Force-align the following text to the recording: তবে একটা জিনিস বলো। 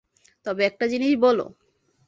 তবে 0.45 0.61
একটা 0.65 0.85
জিনিস 0.87 1.13
বলো। 1.19 1.45